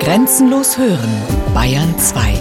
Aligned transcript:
Grenzenlos 0.00 0.78
hören, 0.78 1.10
Bayern 1.52 1.98
2. 1.98 2.40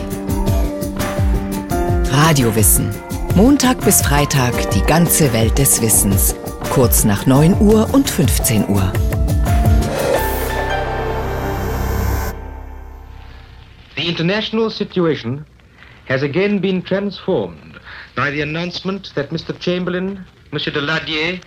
Radiowissen. 2.10 2.90
Montag 3.35 3.84
bis 3.84 4.02
Freitag 4.02 4.54
die 4.71 4.82
ganze 4.84 5.34
Welt 5.34 5.58
des 5.58 5.82
Wissens. 5.82 6.38
Kurz 6.70 7.04
nach 7.04 7.26
9 7.26 7.60
Uhr 7.60 7.94
und 7.94 8.10
15 8.10 8.70
Uhr. 8.70 8.94
The 13.98 14.07
international 14.07 14.71
situation 14.71 15.46
has 16.07 16.23
again 16.23 16.62
been 16.62 16.82
transformed 16.82 17.78
by 18.16 18.32
the 18.32 18.41
announcement 18.41 19.14
that 19.16 19.32
Mr. 19.34 19.54
Chamberlain, 19.59 20.25
Monsieur 20.52 20.71
Daladier, 20.71 21.41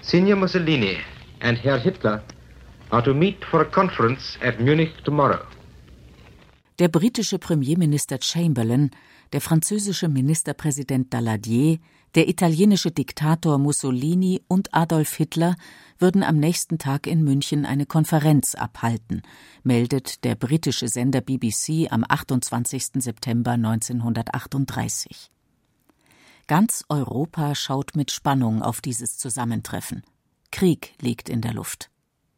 Signor 0.00 0.36
Mussolini, 0.36 0.96
and 1.42 1.58
Herr 1.58 1.78
Hitler 1.78 2.22
are 2.90 3.02
to 3.02 3.14
meet 3.14 3.44
for 3.44 3.60
a 3.60 3.64
conference 3.64 4.38
at 4.42 4.60
Munich 4.60 4.92
tomorrow. 5.04 5.40
Der 6.78 6.88
britische 6.88 7.38
Premierminister 7.38 8.18
Chamberlain, 8.20 8.90
der 9.32 9.40
französische 9.40 10.08
Ministerpräsident 10.08 11.12
Daladier, 11.12 11.78
der 12.14 12.28
italienische 12.28 12.90
Diktator 12.90 13.58
Mussolini 13.58 14.42
und 14.46 14.74
Adolf 14.74 15.14
Hitler 15.14 15.56
würden 15.98 16.22
am 16.22 16.36
nächsten 16.36 16.78
Tag 16.78 17.06
in 17.06 17.24
München 17.24 17.64
eine 17.64 17.86
Konferenz 17.86 18.54
abhalten, 18.54 19.22
meldet 19.62 20.24
der 20.24 20.34
britische 20.34 20.88
Sender 20.88 21.22
BBC 21.22 21.90
am 21.90 22.04
28. 22.06 23.02
September 23.02 23.52
1938. 23.52 25.30
Ganz 26.46 26.84
Europa 26.88 27.54
schaut 27.54 27.96
mit 27.96 28.12
Spannung 28.12 28.62
auf 28.62 28.80
dieses 28.80 29.18
Zusammentreffen. 29.18 30.02
Krieg 30.52 30.94
liegt 31.00 31.28
in 31.28 31.40
der 31.40 31.54
Luft. 31.54 31.90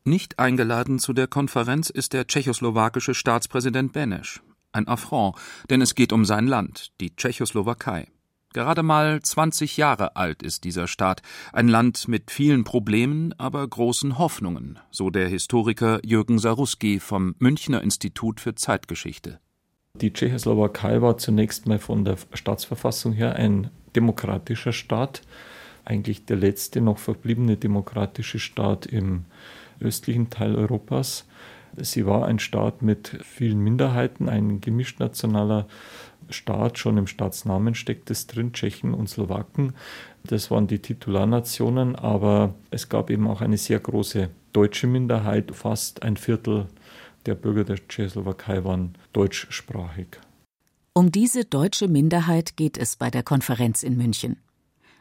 Nicht 0.09 0.39
eingeladen 0.39 0.99
zu 0.99 1.13
der 1.13 1.27
Konferenz 1.27 1.91
ist 1.91 2.15
der 2.15 2.27
tschechoslowakische 2.27 3.13
Staatspräsident 3.13 3.93
Beneš. 3.93 4.41
Ein 4.73 4.89
Affront, 4.89 5.37
denn 5.69 5.83
es 5.83 5.95
geht 5.95 6.15
um 6.15 6.25
sein 6.25 6.47
Land, 6.47 6.93
die 7.03 7.15
Tschechoslowakei. 7.15 8.09
Gerade 8.55 8.83
mal 8.83 9.21
20 9.21 9.77
Jahre 9.77 10.17
alt 10.17 10.43
ist 10.43 10.65
dieser 10.65 10.87
Staat, 10.87 11.21
ein 11.53 11.69
Land 11.69 12.09
mit 12.09 12.31
vielen 12.31 12.65
Problemen, 12.65 13.35
aber 13.37 13.69
großen 13.69 14.17
Hoffnungen, 14.17 14.79
so 14.91 15.11
der 15.11 15.29
Historiker 15.29 16.01
Jürgen 16.03 16.39
Saruski 16.39 17.01
vom 17.01 17.35
Münchner 17.39 17.83
Institut 17.83 18.41
für 18.41 18.55
Zeitgeschichte. 18.55 19.41
Die 19.93 20.15
Tschechoslowakei 20.15 21.03
war 21.03 21.19
zunächst 21.19 21.67
mal 21.67 21.79
von 21.79 22.07
der 22.07 22.17
Staatsverfassung 22.33 23.13
her 23.13 23.37
ein 23.37 23.71
demokratischer 23.95 24.73
Staat, 24.73 25.21
eigentlich 25.85 26.25
der 26.25 26.39
letzte 26.39 26.81
noch 26.81 26.97
verbliebene 26.97 27.59
demokratische 27.59 28.39
Staat 28.39 28.87
im 28.87 29.27
östlichen 29.81 30.31
Teil 30.31 30.57
Europas. 30.57 31.27
Sie 31.77 32.07
war 32.07 32.27
ein 32.27 32.39
Staat 32.39 32.83
mit 32.83 33.19
vielen 33.23 33.61
Minderheiten, 33.61 34.29
ein 34.29 34.61
gemischt 34.61 35.01
nationaler 35.01 35.67
Staat. 36.31 36.79
Schon 36.79 36.97
im 36.99 37.07
Staatsnamen 37.07 37.75
steckt 37.75 38.11
es 38.11 38.27
drin, 38.27 38.53
Tschechen 38.53 38.95
und 38.95 39.09
Slowaken. 39.09 39.75
Das 40.25 40.51
waren 40.51 40.67
die 40.67 40.81
Titularnationen, 40.81 41.97
aber 41.97 42.55
es 42.71 42.89
gab 42.89 43.11
eben 43.11 43.29
auch 43.29 43.41
eine 43.41 43.59
sehr 43.59 43.81
große 43.81 44.31
deutsche 44.53 44.87
Minderheit. 44.87 45.55
Fast 45.55 46.03
ein 46.03 46.17
Viertel 46.17 46.67
der 47.27 47.35
Bürger 47.35 47.65
der 47.65 47.87
Tschechoslowakei 47.89 48.65
waren 48.65 48.95
deutschsprachig. 49.13 50.19
Um 50.95 51.13
diese 51.13 51.45
deutsche 51.45 51.87
Minderheit 51.87 52.57
geht 52.57 52.77
es 52.77 52.97
bei 52.97 53.11
der 53.11 53.23
Konferenz 53.23 53.83
in 53.83 53.97
München. 53.97 54.37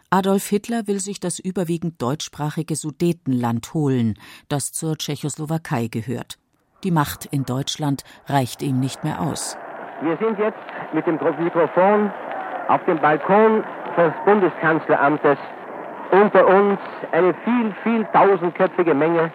Adolf 0.09 0.47
Hitler 0.47 0.87
will 0.87 0.99
sich 0.99 1.19
das 1.19 1.37
überwiegend 1.37 2.01
deutschsprachige 2.01 2.75
Sudetenland 2.75 3.73
holen, 3.73 4.13
das 4.47 4.71
zur 4.71 4.95
Tschechoslowakei 4.95 5.87
gehört. 5.91 6.37
Die 6.85 6.91
Macht 6.91 7.25
in 7.25 7.43
Deutschland 7.43 8.05
reicht 8.25 8.61
ihm 8.61 8.79
nicht 8.79 9.03
mehr 9.03 9.19
aus. 9.19 9.57
Wir 10.01 10.15
sind 10.15 10.39
jetzt 10.39 10.57
mit 10.93 11.05
dem 11.05 11.19
Mikrofon 11.43 12.09
auf 12.69 12.85
dem 12.85 13.01
Balkon 13.01 13.65
des 13.97 14.13
Bundeskanzleramtes. 14.23 15.37
Unter 16.11 16.47
uns 16.47 16.79
eine 17.11 17.33
viel, 17.43 17.75
viel 17.83 18.05
tausendköpfige 18.13 18.93
Menge. 18.93 19.29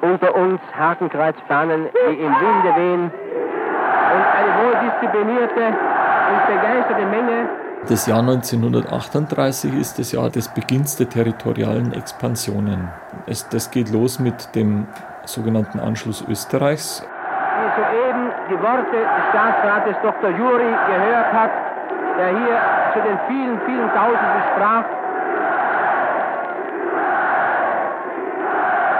Unter 0.00 0.34
uns 0.34 0.60
Hakenkreuzfahnen, 0.76 1.90
die 1.94 2.18
im 2.18 2.32
Winde 2.32 2.76
wehen. 2.76 3.04
Und 3.04 4.26
eine 4.34 4.50
wohldisziplinierte 4.64 5.66
und 5.68 6.46
begeisterte 6.48 7.06
Menge 7.06 7.67
das 7.86 8.06
Jahr 8.06 8.20
1938 8.20 9.74
ist 9.74 9.98
das 9.98 10.12
Jahr 10.12 10.30
des 10.30 10.48
Beginns 10.48 10.96
der 10.96 11.08
territorialen 11.08 11.92
Expansionen. 11.92 12.88
Es, 13.26 13.48
das 13.48 13.70
geht 13.70 13.90
los 13.90 14.18
mit 14.18 14.54
dem 14.54 14.86
sogenannten 15.24 15.78
Anschluss 15.80 16.24
Österreichs. 16.28 17.02
Wie 17.02 17.80
soeben 17.80 18.30
die 18.50 18.60
Worte 18.62 18.90
des 18.90 19.24
Staatsrates 19.30 19.96
Dr. 20.02 20.30
Juri 20.30 20.74
gehört 20.86 21.32
hat, 21.32 21.50
der 22.18 22.28
hier 22.28 22.60
zu 22.92 23.00
den 23.00 23.18
vielen, 23.28 23.60
vielen 23.64 23.88
Tausenden 23.94 24.42
sprach, 24.52 24.84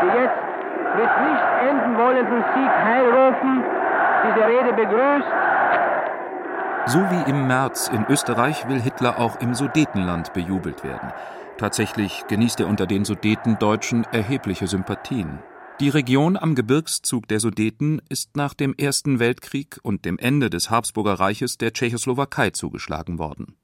die 0.02 0.06
jetzt 0.06 0.48
mit 0.96 1.10
nicht 1.28 1.44
enden 1.68 1.98
wollenden 1.98 2.44
Sieg 2.54 2.70
heilrufen, 2.84 3.64
diese 4.24 4.46
Rede 4.46 4.72
begrüßt 4.72 5.57
so 6.88 7.00
wie 7.00 7.30
im 7.30 7.46
März 7.46 7.90
in 7.92 8.06
Österreich 8.08 8.66
will 8.66 8.80
Hitler 8.80 9.18
auch 9.18 9.40
im 9.40 9.54
Sudetenland 9.54 10.32
bejubelt 10.32 10.84
werden. 10.84 11.12
Tatsächlich 11.58 12.24
genießt 12.28 12.60
er 12.60 12.66
unter 12.66 12.86
den 12.86 13.04
Sudetendeutschen 13.04 14.04
erhebliche 14.04 14.66
Sympathien. 14.66 15.40
Die 15.80 15.90
Region 15.90 16.38
am 16.38 16.54
Gebirgszug 16.54 17.28
der 17.28 17.40
Sudeten 17.40 18.00
ist 18.08 18.36
nach 18.36 18.54
dem 18.54 18.74
Ersten 18.74 19.18
Weltkrieg 19.18 19.78
und 19.82 20.06
dem 20.06 20.18
Ende 20.18 20.48
des 20.48 20.70
Habsburger 20.70 21.14
Reiches 21.14 21.58
der 21.58 21.74
Tschechoslowakei 21.74 22.50
zugeschlagen 22.50 23.18
worden. 23.18 23.56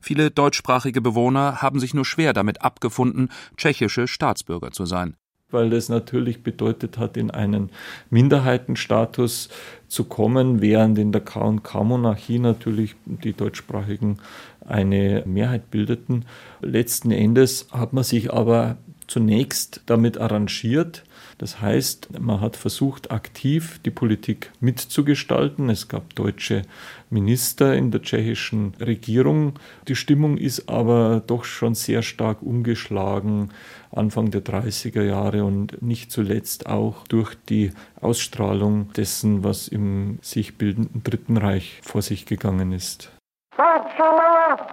Viele 0.00 0.30
deutschsprachige 0.30 1.00
Bewohner 1.00 1.60
haben 1.60 1.80
sich 1.80 1.94
nur 1.94 2.04
schwer 2.04 2.32
damit 2.32 2.62
abgefunden, 2.62 3.28
tschechische 3.56 4.06
Staatsbürger 4.06 4.70
zu 4.70 4.86
sein 4.86 5.16
weil 5.50 5.70
das 5.70 5.88
natürlich 5.88 6.42
bedeutet 6.42 6.98
hat, 6.98 7.16
in 7.16 7.30
einen 7.30 7.70
Minderheitenstatus 8.10 9.48
zu 9.86 10.04
kommen, 10.04 10.60
während 10.60 10.98
in 10.98 11.12
der 11.12 11.22
K&K-Monarchie 11.22 12.38
natürlich 12.38 12.96
die 13.06 13.32
Deutschsprachigen 13.32 14.18
eine 14.66 15.22
Mehrheit 15.26 15.70
bildeten. 15.70 16.26
Letzten 16.60 17.10
Endes 17.10 17.68
hat 17.72 17.92
man 17.94 18.04
sich 18.04 18.32
aber 18.32 18.76
zunächst 19.06 19.82
damit 19.86 20.18
arrangiert, 20.18 21.04
das 21.38 21.60
heißt, 21.60 22.18
man 22.20 22.40
hat 22.40 22.56
versucht, 22.56 23.12
aktiv 23.12 23.80
die 23.84 23.92
Politik 23.92 24.50
mitzugestalten. 24.58 25.70
Es 25.70 25.86
gab 25.86 26.14
deutsche 26.16 26.62
Minister 27.10 27.74
in 27.74 27.92
der 27.92 28.02
tschechischen 28.02 28.74
Regierung. 28.80 29.54
Die 29.86 29.94
Stimmung 29.94 30.36
ist 30.36 30.68
aber 30.68 31.22
doch 31.24 31.44
schon 31.44 31.76
sehr 31.76 32.02
stark 32.02 32.42
umgeschlagen 32.42 33.50
Anfang 33.92 34.30
der 34.32 34.42
30er 34.42 35.02
Jahre 35.02 35.44
und 35.44 35.80
nicht 35.80 36.10
zuletzt 36.10 36.68
auch 36.68 37.06
durch 37.06 37.36
die 37.48 37.70
Ausstrahlung 38.00 38.92
dessen, 38.94 39.44
was 39.44 39.68
im 39.68 40.18
sich 40.20 40.58
bildenden 40.58 41.04
Dritten 41.04 41.36
Reich 41.36 41.80
vor 41.82 42.02
sich 42.02 42.26
gegangen 42.26 42.72
ist. 42.72 43.12
Deutsche 43.56 44.02
Männer, 44.02 44.66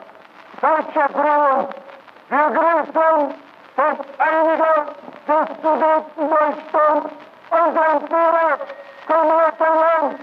deutsche 0.62 1.14
Frauen, 1.14 1.68
wir 2.30 2.92
grüßen 2.92 3.45
dass 3.76 3.98
einige 4.18 4.74
des 5.28 5.48
Sudetendeutschlands 5.62 7.10
unseren 7.52 8.08
Führer 8.08 8.58
Sowjetunion 9.08 10.16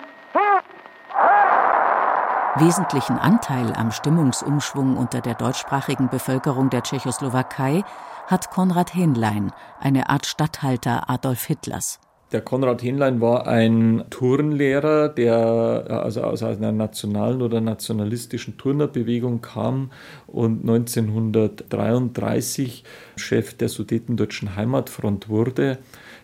Wesentlichen 2.56 3.18
Anteil 3.18 3.72
am 3.74 3.90
Stimmungsumschwung 3.90 4.96
unter 4.96 5.20
der 5.20 5.34
deutschsprachigen 5.34 6.08
Bevölkerung 6.08 6.70
der 6.70 6.82
Tschechoslowakei 6.82 7.82
hat 8.26 8.50
Konrad 8.50 8.94
Henlein, 8.94 9.52
eine 9.80 10.08
Art 10.08 10.26
Statthalter 10.26 11.08
Adolf 11.08 11.44
Hitlers. 11.44 11.98
Der 12.32 12.41
Konrad 12.41 12.82
Henlein 12.82 13.20
war 13.20 13.47
ein 13.47 14.03
Turnlehrer, 14.09 15.10
der 15.10 15.37
also 15.37 16.23
aus 16.23 16.43
einer 16.43 16.73
nationalen 16.73 17.43
oder 17.43 17.61
nationalistischen 17.61 18.56
Turnerbewegung 18.56 19.43
kam 19.43 19.90
und 20.26 20.62
1933 20.62 22.84
Chef 23.17 23.52
der 23.52 23.69
Sudetendeutschen 23.69 24.56
Heimatfront 24.56 25.29
wurde. 25.29 25.76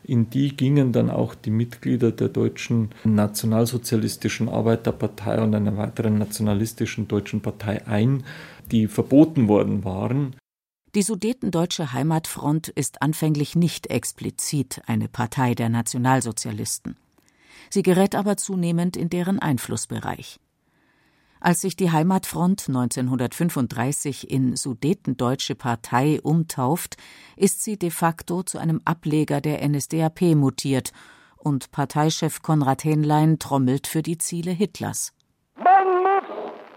In 0.02 0.30
die 0.30 0.56
gingen 0.56 0.92
dann 0.92 1.10
auch 1.10 1.34
die 1.34 1.50
Mitglieder 1.50 2.10
der 2.10 2.28
deutschen 2.28 2.88
Nationalsozialistischen 3.04 4.48
Arbeiterpartei 4.48 5.42
und 5.42 5.54
einer 5.54 5.76
weiteren 5.76 6.16
nationalistischen 6.16 7.06
deutschen 7.06 7.42
Partei 7.42 7.86
ein, 7.86 8.24
die 8.70 8.86
verboten 8.86 9.48
worden 9.48 9.84
waren. 9.84 10.36
Die 10.94 11.02
Sudetendeutsche 11.02 11.92
Heimatfront 11.92 12.68
ist 12.68 13.02
anfänglich 13.02 13.54
nicht 13.54 13.88
explizit 13.88 14.80
eine 14.86 15.08
Partei 15.08 15.54
der 15.54 15.68
Nationalsozialisten. 15.68 16.96
Sie 17.68 17.82
gerät 17.82 18.14
aber 18.14 18.38
zunehmend 18.38 18.96
in 18.96 19.10
deren 19.10 19.38
Einflussbereich. 19.38 20.40
Als 21.40 21.60
sich 21.60 21.76
die 21.76 21.92
Heimatfront 21.92 22.68
1935 22.68 24.30
in 24.30 24.56
Sudetendeutsche 24.56 25.54
Partei 25.54 26.20
umtauft, 26.22 26.96
ist 27.36 27.62
sie 27.62 27.78
de 27.78 27.90
facto 27.90 28.42
zu 28.42 28.58
einem 28.58 28.80
Ableger 28.84 29.40
der 29.40 29.66
NSDAP 29.68 30.34
mutiert 30.34 30.92
und 31.36 31.70
Parteichef 31.70 32.42
Konrad 32.42 32.82
Henlein 32.82 33.38
trommelt 33.38 33.86
für 33.86 34.02
die 34.02 34.18
Ziele 34.18 34.50
Hitlers. 34.50 35.12
Man 35.56 35.86
muss 36.02 36.24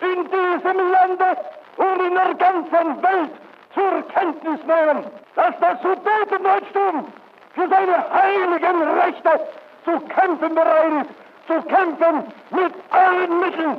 in 0.01 0.23
diesem 0.25 0.77
Lande 0.91 1.37
und 1.77 2.07
in 2.07 2.13
der 2.13 2.35
ganzen 2.35 3.01
Welt 3.01 3.40
zur 3.73 4.01
Kenntnis 4.07 4.59
nehmen, 4.65 5.05
dass 5.35 5.55
das 5.59 5.81
Sudetendeutschtum 5.81 7.07
für 7.53 7.67
seine 7.69 8.09
heiligen 8.11 8.81
Rechte 8.99 9.39
zu 9.85 9.99
kämpfen 10.07 10.55
bereit 10.55 11.05
ist, 11.05 11.11
zu 11.47 11.61
kämpfen 11.67 12.33
mit 12.51 12.73
allen 12.91 13.39
Mitteln. 13.39 13.77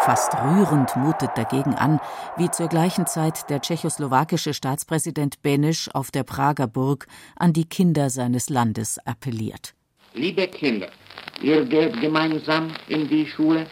Fast 0.00 0.34
rührend 0.34 0.94
mutet 0.96 1.30
dagegen 1.34 1.74
an, 1.76 1.98
wie 2.36 2.50
zur 2.50 2.68
gleichen 2.68 3.06
Zeit 3.06 3.48
der 3.48 3.62
tschechoslowakische 3.62 4.52
Staatspräsident 4.52 5.40
Benisch 5.40 5.88
auf 5.94 6.10
der 6.10 6.24
Prager 6.24 6.66
Burg 6.66 7.06
an 7.36 7.54
die 7.54 7.64
Kinder 7.64 8.10
seines 8.10 8.50
Landes 8.50 8.98
appelliert. 9.06 9.74
Liebe 10.12 10.46
Kinder, 10.48 10.88
ihr 11.40 11.64
geht 11.64 11.98
gemeinsam 12.02 12.68
in 12.88 13.08
die 13.08 13.26
Schule 13.26 13.66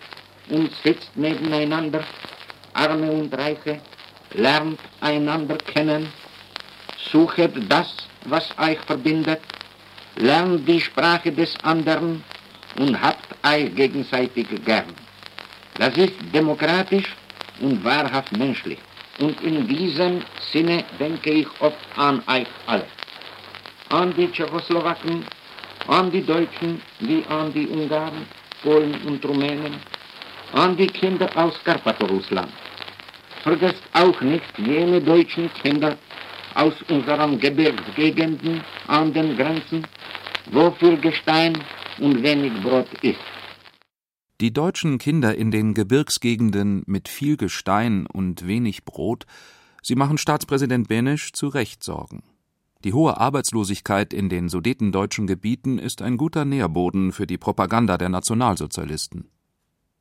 und 0.49 0.71
sitzt 0.83 1.15
nebeneinander, 1.17 2.03
Arme 2.73 3.13
und 3.13 3.37
Reiche, 3.37 3.81
lernt 4.35 4.81
einander 5.01 5.57
kennen, 5.59 6.09
suchet 7.11 7.53
das, 7.69 7.95
was 8.25 8.49
euch 8.59 8.79
verbindet, 8.81 9.41
lernt 10.17 10.67
die 10.69 10.81
Sprache 10.81 11.33
des 11.33 11.57
anderen 11.63 12.23
und 12.79 13.01
habt 13.01 13.29
euch 13.45 13.75
gegenseitig 13.75 14.47
gern. 14.65 14.95
Das 15.79 15.97
ist 15.97 16.15
demokratisch 16.33 17.17
und 17.61 17.83
wahrhaft 17.85 18.37
menschlich. 18.37 18.79
Und 19.19 19.41
in 19.43 19.67
diesem 19.67 20.23
Sinne 20.53 20.85
denke 20.99 21.31
ich 21.31 21.49
oft 21.61 21.79
an 21.97 22.23
euch 22.27 22.47
alle. 22.67 22.87
An 23.91 24.15
die 24.15 24.31
Tschechoslowaken, 24.31 25.25
an 25.87 26.11
die 26.11 26.25
Deutschen 26.25 26.81
wie 27.01 27.25
an 27.29 27.53
die 27.53 27.67
Ungarn, 27.67 28.27
Polen 28.63 28.95
und 29.07 29.25
Rumänen, 29.25 29.77
an 30.53 30.77
die 30.77 30.87
Kinder 30.87 31.29
aus 31.35 31.55
Karpato-Russland. 31.65 32.53
Vergesst 33.43 33.83
auch 33.93 34.21
nicht 34.21 34.59
jene 34.59 35.01
deutschen 35.01 35.51
Kinder 35.63 35.99
aus 36.55 36.75
unseren 36.89 37.41
Gebirgsgegenden 37.41 38.63
an 38.87 39.13
den 39.13 39.37
Grenzen, 39.37 39.87
wo 40.51 40.71
viel 40.73 40.99
Gestein 41.01 41.59
und 41.99 42.23
wenig 42.23 42.53
Brot 42.63 42.89
ist. 43.03 43.19
Die 44.41 44.53
deutschen 44.53 44.99
Kinder 44.99 45.37
in 45.37 45.51
den 45.51 45.75
Gebirgsgegenden 45.75 46.83
mit 46.87 47.09
viel 47.09 47.37
Gestein 47.37 48.07
und 48.07 48.47
wenig 48.47 48.85
Brot, 48.85 49.25
sie 49.83 49.95
machen 49.95 50.19
Staatspräsident 50.19 50.89
Benesch 50.89 51.33
zu 51.33 51.49
Recht 51.49 51.83
Sorgen. 51.85 52.23
Die 52.85 52.93
hohe 52.93 53.19
Arbeitslosigkeit 53.19 54.13
in 54.13 54.29
den 54.29 54.49
sudetendeutschen 54.49 55.29
Gebieten 55.29 55.79
ist 55.79 56.03
ein 56.03 56.17
guter 56.17 56.45
Nährboden 56.45 57.13
für 57.13 57.27
die 57.29 57.39
Propaganda 57.39 57.97
der 57.97 58.09
Nationalsozialisten. 58.09 59.31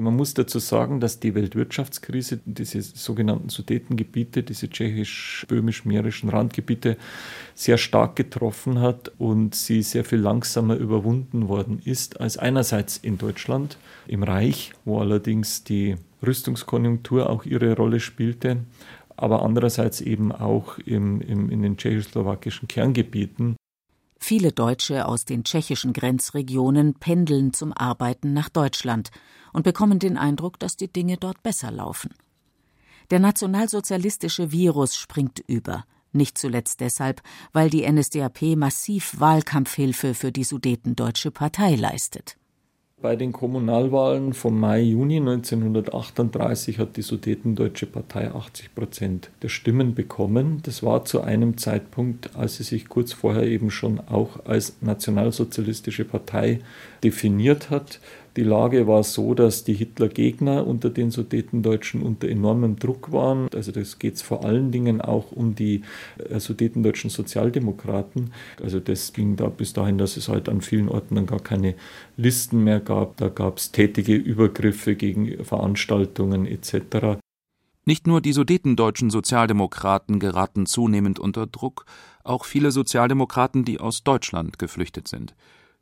Man 0.02 0.16
muss 0.16 0.34
dazu 0.34 0.58
sagen, 0.58 1.00
dass 1.00 1.20
die 1.20 1.36
Weltwirtschaftskrise 1.36 2.40
diese 2.46 2.82
sogenannten 2.82 3.50
Sudetengebiete, 3.50 4.42
diese 4.42 4.68
tschechisch-böhmisch-mährischen 4.68 6.30
Randgebiete, 6.30 6.98
sehr 7.54 7.78
stark 7.78 8.16
getroffen 8.16 8.80
hat 8.80 9.12
und 9.20 9.54
sie 9.54 9.84
sehr 9.84 10.04
viel 10.04 10.18
langsamer 10.18 10.76
überwunden 10.76 11.48
worden 11.48 11.80
ist 11.86 12.20
als 12.20 12.38
einerseits 12.38 12.98
in 12.98 13.20
Deutschland, 13.20 13.78
im 14.08 14.24
Reich, 14.24 14.74
wo 14.86 15.00
allerdings 15.00 15.64
die 15.64 15.98
Rüstungskonjunktur 16.26 17.30
auch 17.30 17.46
ihre 17.46 17.76
Rolle 17.76 18.00
spielte, 18.00 18.58
aber 19.18 19.44
andererseits 19.44 20.02
eben 20.02 20.32
auch 20.32 20.80
im, 20.80 21.22
im, 21.22 21.52
in 21.52 21.62
den 21.62 21.78
tschechoslowakischen 21.78 22.68
Kerngebieten. 22.68 23.56
Viele 24.24 24.52
Deutsche 24.52 25.08
aus 25.08 25.26
den 25.26 25.44
tschechischen 25.44 25.94
Grenzregionen 25.94 26.94
pendeln 26.94 27.54
zum 27.54 27.74
Arbeiten 27.74 28.34
nach 28.34 28.50
Deutschland 28.50 29.10
und 29.52 29.64
bekommen 29.64 29.98
den 29.98 30.16
Eindruck, 30.16 30.60
dass 30.60 30.78
die 30.78 30.94
Dinge 30.94 31.18
dort 31.18 31.42
besser 31.42 31.72
laufen. 31.72 32.14
Der 33.10 33.20
nationalsozialistische 33.20 34.52
Virus 34.52 34.96
springt 34.96 35.40
über, 35.48 35.86
nicht 36.14 36.38
zuletzt 36.38 36.82
deshalb, 36.82 37.24
weil 37.52 37.72
die 37.72 37.92
NSDAP 37.92 38.56
massiv 38.56 39.20
Wahlkampfhilfe 39.20 40.14
für 40.14 40.32
die 40.32 40.44
Sudetendeutsche 40.44 41.32
Partei 41.32 41.76
leistet. 41.76 42.38
Bei 43.02 43.16
den 43.16 43.32
Kommunalwahlen 43.32 44.34
vom 44.34 44.60
Mai, 44.60 44.82
Juni 44.82 45.18
1938 45.18 46.78
hat 46.78 46.98
die 46.98 47.02
Sudetendeutsche 47.02 47.88
Partei 47.88 48.32
80 48.32 48.76
Prozent 48.76 49.32
der 49.42 49.50
Stimmen 49.50 49.96
bekommen. 49.96 50.60
Das 50.62 50.84
war 50.84 51.04
zu 51.04 51.22
einem 51.22 51.58
Zeitpunkt, 51.58 52.36
als 52.36 52.58
sie 52.58 52.64
sich 52.64 52.90
kurz 52.90 53.12
vorher 53.12 53.48
eben 53.48 53.72
schon 53.72 54.00
auch 54.00 54.46
als 54.46 54.76
nationalsozialistische 54.82 56.06
Partei 56.06 56.60
definiert 57.04 57.72
hat. 57.72 58.00
Die 58.38 58.44
Lage 58.44 58.88
war 58.88 59.04
so, 59.04 59.34
dass 59.34 59.66
die 59.66 59.74
Hitler-Gegner 59.74 60.66
unter 60.66 60.90
den 60.90 61.12
Sudetendeutschen 61.12 62.02
unter 62.02 62.30
enormem 62.30 62.78
Druck 62.78 63.12
waren. 63.12 63.50
Also 63.54 63.74
das 63.74 64.00
geht 64.00 64.22
vor 64.22 64.46
allen 64.46 64.72
Dingen 64.72 65.02
auch 65.02 65.34
um 65.34 65.54
die 65.54 65.82
äh, 66.30 66.40
sudetendeutschen 66.40 67.10
Sozialdemokraten. 67.10 68.32
Also 68.64 68.80
das 68.80 69.12
ging 69.12 69.36
da 69.36 69.50
bis 69.50 69.74
dahin, 69.74 69.98
dass 69.98 70.16
es 70.16 70.30
halt 70.30 70.48
an 70.48 70.62
vielen 70.62 70.88
Orten 70.88 71.16
dann 71.16 71.26
gar 71.26 71.42
keine 71.42 71.76
Listen 72.16 72.64
mehr 72.64 72.80
gab. 72.80 73.18
Da 73.18 73.28
gab 73.28 73.58
es 73.58 73.72
tätige 73.72 74.16
Übergriffe 74.16 74.96
gegen 74.96 75.44
Veranstaltungen 75.44 76.46
etc. 76.46 77.20
Nicht 77.84 78.08
nur 78.08 78.22
die 78.22 78.32
sudetendeutschen 78.32 79.10
Sozialdemokraten 79.10 80.20
geraten 80.20 80.68
zunehmend 80.68 81.20
unter 81.20 81.48
Druck, 81.48 81.86
auch 82.24 82.46
viele 82.46 82.72
Sozialdemokraten, 82.72 83.66
die 83.66 83.80
aus 83.80 84.04
Deutschland 84.04 84.58
geflüchtet 84.58 85.08
sind. 85.08 85.36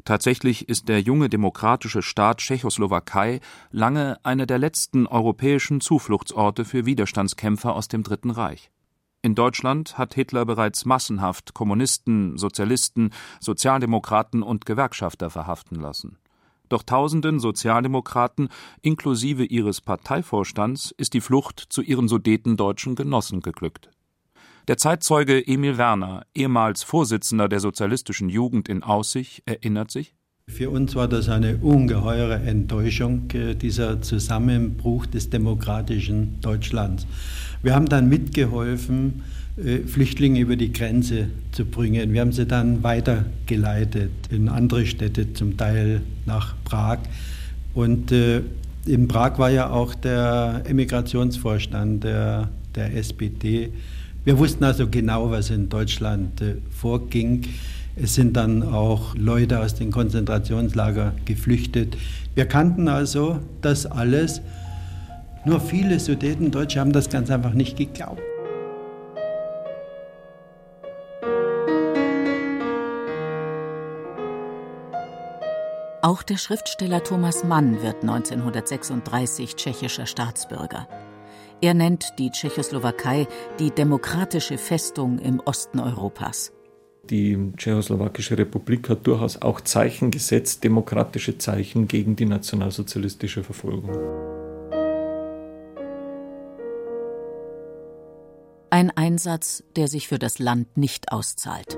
Tatsächlich 0.05 0.69
ist 0.69 0.89
der 0.89 1.01
junge 1.01 1.29
demokratische 1.29 2.01
Staat 2.01 2.39
Tschechoslowakei 2.39 3.41
lange 3.71 4.17
einer 4.23 4.45
der 4.45 4.57
letzten 4.57 5.07
europäischen 5.07 5.81
Zufluchtsorte 5.81 6.65
für 6.65 6.85
Widerstandskämpfer 6.85 7.75
aus 7.75 7.87
dem 7.87 8.03
Dritten 8.03 8.31
Reich. 8.31 8.71
In 9.21 9.35
Deutschland 9.35 9.97
hat 9.97 10.13
Hitler 10.13 10.45
bereits 10.45 10.85
massenhaft 10.85 11.53
Kommunisten, 11.53 12.37
Sozialisten, 12.37 13.11
Sozialdemokraten 13.41 14.41
und 14.43 14.65
Gewerkschafter 14.65 15.29
verhaften 15.29 15.75
lassen. 15.75 16.17
Doch 16.69 16.83
tausenden 16.83 17.39
Sozialdemokraten 17.39 18.47
inklusive 18.81 19.43
ihres 19.43 19.81
Parteivorstands 19.81 20.91
ist 20.97 21.13
die 21.13 21.21
Flucht 21.21 21.59
zu 21.59 21.81
ihren 21.81 22.07
sudetendeutschen 22.07 22.95
Genossen 22.95 23.41
geglückt. 23.41 23.89
Der 24.69 24.77
Zeitzeuge 24.77 25.47
Emil 25.47 25.79
Werner, 25.79 26.27
ehemals 26.35 26.83
Vorsitzender 26.83 27.49
der 27.49 27.59
sozialistischen 27.59 28.29
Jugend 28.29 28.69
in 28.69 28.83
Aussig, 28.83 29.41
erinnert 29.47 29.89
sich 29.89 30.13
für 30.47 30.69
uns 30.71 30.95
war 30.95 31.07
das 31.07 31.29
eine 31.29 31.57
ungeheure 31.57 32.35
Enttäuschung, 32.35 33.29
äh, 33.33 33.55
dieser 33.55 34.01
Zusammenbruch 34.01 35.05
des 35.05 35.29
demokratischen 35.29 36.39
Deutschlands. 36.41 37.05
Wir 37.61 37.75
haben 37.75 37.87
dann 37.87 38.09
mitgeholfen, 38.09 39.23
äh, 39.57 39.79
Flüchtlinge 39.79 40.39
über 40.39 40.55
die 40.55 40.73
Grenze 40.73 41.29
zu 41.51 41.65
bringen. 41.65 42.13
Wir 42.13 42.21
haben 42.21 42.31
sie 42.31 42.47
dann 42.47 42.81
weitergeleitet 42.81 44.11
in 44.31 44.49
andere 44.49 44.87
Städte, 44.87 45.33
zum 45.33 45.55
Teil 45.55 46.01
nach 46.25 46.55
Prag. 46.63 46.99
Und 47.75 48.11
äh, 48.11 48.41
in 48.87 49.07
Prag 49.07 49.37
war 49.37 49.51
ja 49.51 49.69
auch 49.69 49.93
der 49.93 50.63
Emigrationsvorstand 50.65 52.03
der, 52.03 52.49
der 52.73 52.95
SPD 52.95 53.71
wir 54.29 54.37
wussten 54.37 54.63
also 54.63 54.87
genau, 54.87 55.31
was 55.31 55.49
in 55.49 55.69
Deutschland 55.69 56.39
äh, 56.39 56.57
vorging. 56.69 57.47
Es 57.95 58.13
sind 58.13 58.37
dann 58.37 58.61
auch 58.61 59.15
Leute 59.15 59.59
aus 59.59 59.73
den 59.73 59.89
Konzentrationslagern 59.89 61.13
geflüchtet. 61.25 61.97
Wir 62.35 62.45
kannten 62.45 62.87
also 62.89 63.39
das 63.61 63.87
alles. 63.87 64.39
Nur 65.45 65.59
viele 65.59 65.99
Sudetendeutsche 65.99 66.79
haben 66.79 66.91
das 66.91 67.09
ganz 67.09 67.31
einfach 67.31 67.53
nicht 67.53 67.75
geglaubt. 67.75 68.21
Auch 76.03 76.21
der 76.21 76.37
Schriftsteller 76.37 77.03
Thomas 77.03 77.43
Mann 77.43 77.81
wird 77.81 78.03
1936 78.03 79.55
tschechischer 79.55 80.05
Staatsbürger. 80.05 80.87
Er 81.61 81.73
nennt 81.73 82.13
die 82.17 82.31
Tschechoslowakei 82.31 83.27
die 83.59 83.71
demokratische 83.71 84.57
Festung 84.57 85.19
im 85.19 85.41
Osten 85.41 85.79
Europas. 85.79 86.53
Die 87.09 87.51
Tschechoslowakische 87.57 88.37
Republik 88.37 88.87
hat 88.87 89.05
durchaus 89.05 89.41
auch 89.41 89.59
Zeichen 89.61 90.09
gesetzt, 90.09 90.63
demokratische 90.63 91.37
Zeichen 91.37 91.87
gegen 91.87 92.15
die 92.15 92.25
nationalsozialistische 92.25 93.43
Verfolgung. 93.43 93.89
Ein 98.69 98.91
Einsatz, 98.91 99.63
der 99.75 99.89
sich 99.89 100.07
für 100.07 100.19
das 100.19 100.39
Land 100.39 100.77
nicht 100.77 101.11
auszahlt. 101.11 101.77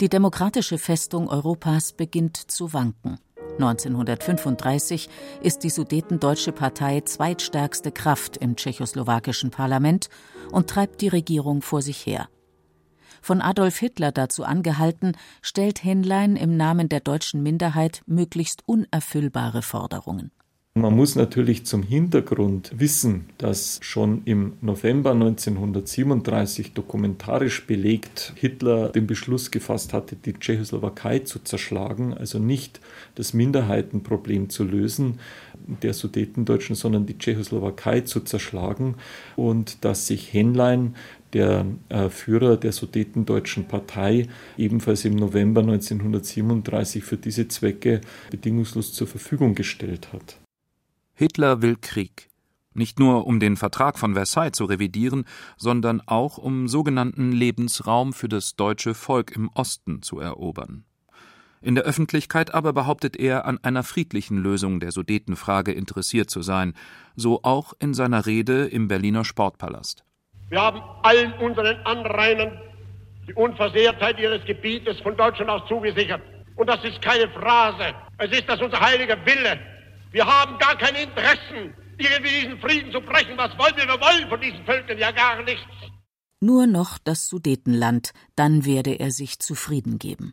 Die 0.00 0.08
demokratische 0.08 0.76
Festung 0.76 1.28
Europas 1.28 1.92
beginnt 1.92 2.36
zu 2.36 2.74
wanken. 2.74 3.18
1935 3.54 5.08
ist 5.40 5.64
die 5.64 5.70
Sudetendeutsche 5.70 6.52
Partei 6.52 7.00
zweitstärkste 7.00 7.92
Kraft 7.92 8.36
im 8.36 8.56
tschechoslowakischen 8.56 9.50
Parlament 9.50 10.08
und 10.50 10.68
treibt 10.68 11.00
die 11.00 11.08
Regierung 11.08 11.62
vor 11.62 11.82
sich 11.82 12.04
her. 12.04 12.28
Von 13.22 13.40
Adolf 13.40 13.78
Hitler 13.78 14.12
dazu 14.12 14.44
angehalten, 14.44 15.16
stellt 15.40 15.82
Henlein 15.82 16.36
im 16.36 16.58
Namen 16.58 16.90
der 16.90 17.00
deutschen 17.00 17.42
Minderheit 17.42 18.02
möglichst 18.06 18.62
unerfüllbare 18.66 19.62
Forderungen. 19.62 20.30
Man 20.76 20.96
muss 20.96 21.14
natürlich 21.14 21.64
zum 21.66 21.84
Hintergrund 21.84 22.72
wissen, 22.74 23.26
dass 23.38 23.78
schon 23.80 24.22
im 24.24 24.54
November 24.60 25.12
1937 25.12 26.72
dokumentarisch 26.72 27.64
belegt 27.68 28.32
Hitler 28.34 28.88
den 28.88 29.06
Beschluss 29.06 29.52
gefasst 29.52 29.92
hatte, 29.92 30.16
die 30.16 30.32
Tschechoslowakei 30.32 31.20
zu 31.20 31.38
zerschlagen, 31.38 32.12
also 32.12 32.40
nicht 32.40 32.80
das 33.14 33.34
Minderheitenproblem 33.34 34.50
zu 34.50 34.64
lösen 34.64 35.20
der 35.64 35.94
Sudetendeutschen, 35.94 36.74
sondern 36.74 37.06
die 37.06 37.18
Tschechoslowakei 37.18 38.00
zu 38.00 38.22
zerschlagen 38.22 38.96
und 39.36 39.84
dass 39.84 40.08
sich 40.08 40.32
Henlein 40.32 40.96
der 41.34 41.66
äh, 41.88 42.08
Führer 42.08 42.56
der 42.56 42.72
Sudetendeutschen 42.72 43.68
Partei 43.68 44.26
ebenfalls 44.58 45.04
im 45.04 45.14
November 45.14 45.60
1937 45.60 47.04
für 47.04 47.16
diese 47.16 47.46
Zwecke 47.46 48.00
bedingungslos 48.32 48.92
zur 48.92 49.06
Verfügung 49.06 49.54
gestellt 49.54 50.12
hat. 50.12 50.38
Hitler 51.14 51.62
will 51.62 51.76
Krieg. 51.80 52.28
Nicht 52.72 52.98
nur 52.98 53.26
um 53.26 53.38
den 53.38 53.56
Vertrag 53.56 53.98
von 53.98 54.14
Versailles 54.14 54.52
zu 54.52 54.64
revidieren, 54.64 55.24
sondern 55.56 56.02
auch 56.06 56.38
um 56.38 56.66
sogenannten 56.66 57.30
Lebensraum 57.30 58.12
für 58.12 58.28
das 58.28 58.56
deutsche 58.56 58.94
Volk 58.94 59.30
im 59.30 59.48
Osten 59.54 60.02
zu 60.02 60.18
erobern. 60.18 60.84
In 61.62 61.76
der 61.76 61.84
Öffentlichkeit 61.84 62.52
aber 62.52 62.72
behauptet 62.72 63.16
er, 63.16 63.46
an 63.46 63.58
einer 63.62 63.84
friedlichen 63.84 64.36
Lösung 64.36 64.80
der 64.80 64.90
Sudetenfrage 64.90 65.72
interessiert 65.72 66.28
zu 66.28 66.42
sein, 66.42 66.74
so 67.14 67.40
auch 67.42 67.72
in 67.78 67.94
seiner 67.94 68.26
Rede 68.26 68.66
im 68.66 68.88
Berliner 68.88 69.24
Sportpalast. 69.24 70.04
Wir 70.50 70.60
haben 70.60 70.82
allen 71.02 71.32
unseren 71.34 71.76
Anrainern 71.84 72.60
die 73.26 73.34
Unversehrtheit 73.34 74.18
ihres 74.18 74.44
Gebietes 74.44 75.00
von 75.00 75.16
Deutschland 75.16 75.50
aus 75.50 75.66
zugesichert. 75.68 76.20
Und 76.56 76.68
das 76.68 76.84
ist 76.84 77.00
keine 77.00 77.28
Phrase, 77.30 77.94
es 78.18 78.30
ist 78.30 78.48
das 78.48 78.60
unser 78.60 78.80
heiliger 78.80 79.16
Wille. 79.24 79.58
Wir 80.14 80.24
haben 80.24 80.56
gar 80.58 80.78
keine 80.78 81.02
Interessen, 81.02 81.74
irgendwie 81.98 82.42
diesen 82.42 82.60
Frieden 82.60 82.92
zu 82.92 83.00
brechen. 83.00 83.36
Was 83.36 83.50
wollen 83.58 83.76
wir? 83.76 83.84
Wir 83.84 84.00
wollen 84.00 84.28
von 84.28 84.40
diesen 84.40 84.64
Völkern 84.64 84.96
ja 84.96 85.10
gar 85.10 85.42
nichts. 85.42 85.66
Nur 86.38 86.68
noch 86.68 86.98
das 86.98 87.26
Sudetenland, 87.26 88.12
dann 88.36 88.64
werde 88.64 88.94
er 88.94 89.10
sich 89.10 89.40
zufrieden 89.40 89.98
geben. 89.98 90.32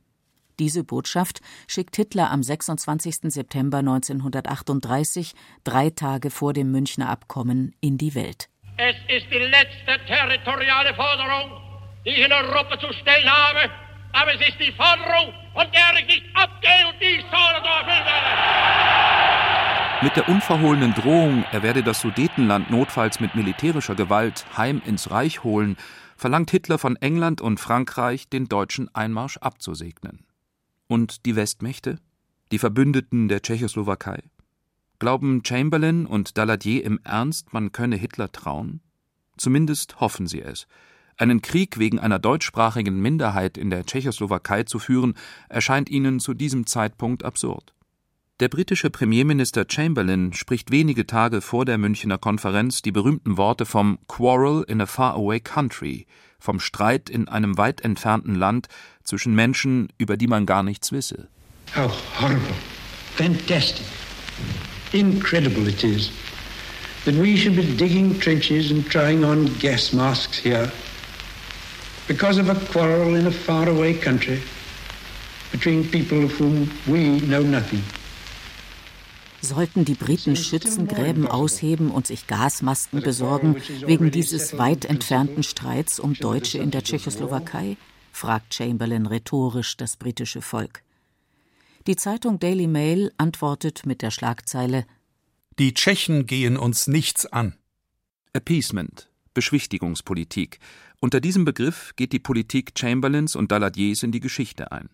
Diese 0.60 0.84
Botschaft 0.84 1.42
schickt 1.68 1.96
Hitler 1.96 2.30
am 2.30 2.44
26. 2.44 3.34
September 3.34 3.80
1938, 3.80 5.34
drei 5.64 5.90
Tage 5.90 6.30
vor 6.30 6.54
dem 6.54 6.70
Münchner 6.72 7.10
Abkommen, 7.10 7.74
in 7.82 7.98
die 7.98 8.14
Welt. 8.14 8.50
Es 8.78 8.96
ist 9.08 9.26
die 9.32 9.40
letzte 9.40 10.06
territoriale 10.06 10.94
Forderung, 10.94 11.60
die 12.06 12.12
ich 12.12 12.20
in 12.24 12.32
Europa 12.32 12.80
zu 12.80 12.94
stellen 12.94 13.32
habe. 13.32 13.68
Aber 14.14 14.32
es 14.36 14.42
ist 14.48 14.60
die 14.60 14.74
Forderung, 14.74 15.34
von 15.54 15.66
der 15.72 16.00
ich 16.00 16.06
nicht 16.06 16.36
abgehe 16.36 16.88
und 16.88 17.02
die 17.02 17.16
ich 17.18 17.26
soll 17.32 17.56
und 17.58 17.66
erfüllen 17.66 18.06
werde. 18.06 19.31
Mit 20.04 20.16
der 20.16 20.28
unverhohlenen 20.28 20.96
Drohung, 20.96 21.44
er 21.52 21.62
werde 21.62 21.84
das 21.84 22.02
Sudetenland 22.02 22.72
notfalls 22.72 23.20
mit 23.20 23.36
militärischer 23.36 23.94
Gewalt 23.94 24.48
heim 24.58 24.82
ins 24.84 25.12
Reich 25.12 25.44
holen, 25.44 25.78
verlangt 26.18 26.50
Hitler 26.50 26.80
von 26.80 26.96
England 26.96 27.40
und 27.40 27.60
Frankreich, 27.60 28.28
den 28.28 28.48
deutschen 28.48 28.94
Einmarsch 28.96 29.38
abzusegnen. 29.38 30.26
Und 30.88 31.28
die 31.28 31.36
Westmächte? 31.36 32.00
Die 32.52 32.58
Verbündeten 32.58 33.28
der 33.28 33.44
Tschechoslowakei? 33.44 34.24
Glauben 34.98 35.44
Chamberlain 35.46 36.08
und 36.08 36.36
Daladier 36.36 36.84
im 36.84 37.00
Ernst, 37.04 37.54
man 37.54 37.72
könne 37.72 37.96
Hitler 37.96 38.32
trauen? 38.32 38.82
Zumindest 39.38 40.00
hoffen 40.00 40.26
sie 40.26 40.42
es. 40.42 40.66
Einen 41.18 41.44
Krieg 41.44 41.78
wegen 41.78 42.00
einer 42.00 42.18
deutschsprachigen 42.18 43.00
Minderheit 43.00 43.56
in 43.56 43.70
der 43.70 43.86
Tschechoslowakei 43.86 44.64
zu 44.64 44.80
führen, 44.80 45.14
erscheint 45.48 45.92
ihnen 45.92 46.20
zu 46.20 46.34
diesem 46.34 46.66
Zeitpunkt 46.66 47.24
absurd. 47.24 47.76
Der 48.42 48.50
britische 48.50 48.90
Premierminister 48.90 49.66
Chamberlain 49.70 50.34
spricht 50.34 50.72
wenige 50.72 51.06
Tage 51.06 51.42
vor 51.42 51.64
der 51.64 51.78
Münchener 51.78 52.18
Konferenz 52.18 52.82
die 52.82 52.92
berühmten 52.92 53.38
Worte 53.38 53.68
vom 53.68 54.00
Quarrel 54.08 54.64
in 54.68 54.82
a 54.82 54.88
faraway 54.88 55.40
country, 55.40 56.08
vom 56.40 56.60
Streit 56.60 57.08
in 57.08 57.28
einem 57.28 57.60
weit 57.60 57.82
entfernten 57.82 58.34
Land 58.34 58.68
zwischen 59.04 59.36
Menschen, 59.36 59.90
über 60.00 60.18
die 60.18 60.26
man 60.26 60.48
gar 60.48 60.64
nichts 60.64 60.92
wisse. 60.92 61.28
How 61.76 61.92
horrible, 62.20 62.56
fantastic, 63.16 63.86
incredible 64.92 65.68
it 65.68 65.84
is 65.84 66.10
that 67.06 67.14
we 67.14 67.38
should 67.38 67.56
be 67.56 67.78
digging 67.78 68.20
trenches 68.20 68.72
and 68.72 68.90
trying 68.90 69.24
on 69.24 69.56
gas 69.60 69.94
masks 69.94 70.40
here 70.40 70.72
because 72.08 72.42
of 72.42 72.50
a 72.50 72.56
quarrel 72.74 73.16
in 73.16 73.28
a 73.28 73.32
faraway 73.32 73.94
country 73.94 74.42
between 75.52 75.88
people 75.92 76.24
of 76.24 76.32
whom 76.40 76.72
we 76.88 77.20
know 77.28 77.44
nothing. 77.44 77.84
Sollten 79.42 79.86
die 79.86 79.96
Briten 79.96 80.36
Schützengräben 80.36 81.28
ausheben 81.28 81.90
und 81.90 82.06
sich 82.06 82.28
Gasmasken 82.28 83.02
besorgen 83.02 83.56
wegen 83.86 84.12
dieses 84.12 84.58
weit 84.58 84.86
entfernten 84.86 85.44
Streits 85.44 86.00
um 86.00 86.14
Deutsche 86.14 86.60
in 86.60 86.72
der 86.72 86.84
Tschechoslowakei? 86.84 87.78
fragt 88.12 88.54
Chamberlain 88.54 89.08
rhetorisch 89.08 89.78
das 89.78 89.98
britische 89.98 90.42
Volk. 90.42 90.84
Die 91.88 91.96
Zeitung 91.96 92.40
Daily 92.40 92.68
Mail 92.68 93.12
antwortet 93.18 93.86
mit 93.86 94.04
der 94.04 94.12
Schlagzeile 94.12 94.86
Die 95.58 95.74
Tschechen 95.74 96.28
gehen 96.28 96.58
uns 96.58 96.86
nichts 96.88 97.26
an. 97.26 97.56
Appeasement, 98.34 99.10
Beschwichtigungspolitik. 99.34 100.60
Unter 101.00 101.20
diesem 101.20 101.46
Begriff 101.46 101.94
geht 101.96 102.14
die 102.14 102.20
Politik 102.20 102.74
Chamberlains 102.78 103.36
und 103.36 103.52
Daladiers 103.52 104.04
in 104.04 104.12
die 104.12 104.20
Geschichte 104.20 104.72
ein. 104.72 104.90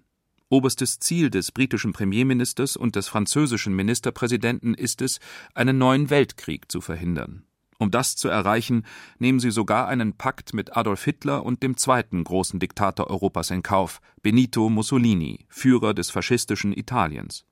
Oberstes 0.50 1.00
Ziel 1.00 1.30
des 1.30 1.52
britischen 1.52 1.92
Premierministers 1.92 2.78
und 2.78 2.96
des 2.96 3.10
französischen 3.10 3.76
Ministerpräsidenten 3.76 4.74
ist 4.76 5.02
es, 5.02 5.20
einen 5.54 5.78
neuen 5.78 6.10
Weltkrieg 6.10 6.72
zu 6.72 6.80
verhindern. 6.80 7.44
Um 7.80 7.92
das 7.92 8.16
zu 8.16 8.30
erreichen, 8.30 8.84
nehmen 9.20 9.42
sie 9.42 9.52
sogar 9.52 9.88
einen 9.88 10.14
Pakt 10.14 10.54
mit 10.54 10.76
Adolf 10.78 11.04
Hitler 11.04 11.46
und 11.46 11.64
dem 11.64 11.76
zweiten 11.76 12.24
großen 12.24 12.60
Diktator 12.60 13.10
Europas 13.10 13.52
in 13.52 13.62
Kauf, 13.62 14.00
Benito 14.24 14.70
Mussolini, 14.70 15.46
Führer 15.50 15.94
des 15.94 16.10
faschistischen 16.10 16.72
Italiens. 16.72 17.46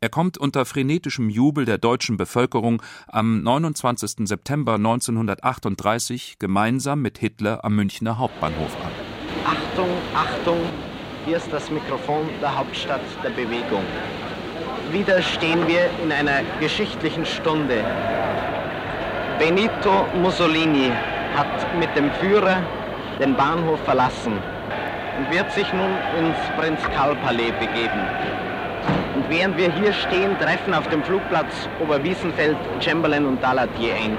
Er 0.00 0.10
kommt 0.10 0.36
unter 0.36 0.66
frenetischem 0.66 1.30
Jubel 1.30 1.64
der 1.64 1.78
deutschen 1.78 2.16
Bevölkerung 2.16 2.82
am 3.06 3.42
29. 3.42 4.28
September 4.28 4.74
1938 4.74 6.38
gemeinsam 6.38 7.00
mit 7.00 7.18
Hitler 7.18 7.64
am 7.64 7.76
Münchner 7.76 8.18
Hauptbahnhof 8.18 8.76
an. 8.84 8.92
Achtung, 9.46 9.88
Achtung, 10.14 10.60
hier 11.26 11.38
ist 11.38 11.52
das 11.52 11.70
Mikrofon 11.72 12.30
der 12.40 12.56
Hauptstadt 12.56 13.00
der 13.24 13.30
Bewegung. 13.30 13.82
Wieder 14.92 15.20
stehen 15.20 15.66
wir 15.66 15.90
in 16.00 16.12
einer 16.12 16.42
geschichtlichen 16.60 17.26
Stunde. 17.26 17.84
Benito 19.36 20.06
Mussolini 20.22 20.92
hat 21.36 21.78
mit 21.80 21.94
dem 21.96 22.12
Führer 22.12 22.58
den 23.18 23.34
Bahnhof 23.34 23.80
verlassen 23.84 24.34
und 25.18 25.36
wird 25.36 25.50
sich 25.50 25.66
nun 25.72 25.90
ins 26.16 26.38
Prinz-Karl-Palais 26.56 27.52
begeben. 27.58 28.00
Und 29.16 29.28
während 29.28 29.56
wir 29.56 29.72
hier 29.72 29.92
stehen, 29.92 30.38
treffen 30.38 30.74
auf 30.74 30.86
dem 30.90 31.02
Flugplatz 31.02 31.68
Oberwiesenfeld 31.82 32.56
Chamberlain 32.78 33.26
und 33.26 33.42
Daladier 33.42 33.94
ein. 33.94 34.16